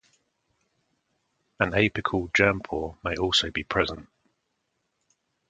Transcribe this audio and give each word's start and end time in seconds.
An 1.59 1.73
apical 1.73 2.33
germ 2.33 2.59
pore 2.61 2.97
may 3.03 3.15
also 3.17 3.51
be 3.51 3.63
present. 3.63 4.09